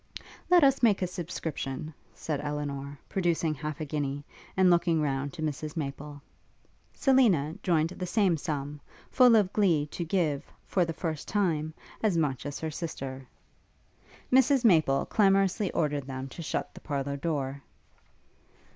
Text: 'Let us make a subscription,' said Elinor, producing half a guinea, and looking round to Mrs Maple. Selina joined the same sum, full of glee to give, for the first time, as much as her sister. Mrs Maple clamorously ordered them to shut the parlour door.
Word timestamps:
'Let 0.49 0.63
us 0.63 0.81
make 0.81 1.03
a 1.03 1.05
subscription,' 1.05 1.93
said 2.15 2.41
Elinor, 2.41 2.97
producing 3.07 3.53
half 3.53 3.79
a 3.79 3.85
guinea, 3.85 4.23
and 4.57 4.67
looking 4.71 4.99
round 4.99 5.31
to 5.33 5.43
Mrs 5.43 5.77
Maple. 5.77 6.23
Selina 6.91 7.53
joined 7.61 7.89
the 7.89 8.07
same 8.07 8.35
sum, 8.35 8.81
full 9.11 9.35
of 9.35 9.53
glee 9.53 9.85
to 9.91 10.03
give, 10.03 10.43
for 10.65 10.85
the 10.85 10.91
first 10.93 11.27
time, 11.27 11.75
as 12.01 12.17
much 12.17 12.47
as 12.47 12.59
her 12.61 12.71
sister. 12.71 13.27
Mrs 14.33 14.65
Maple 14.65 15.05
clamorously 15.05 15.69
ordered 15.69 16.07
them 16.07 16.27
to 16.29 16.41
shut 16.41 16.73
the 16.73 16.81
parlour 16.81 17.15
door. 17.15 17.61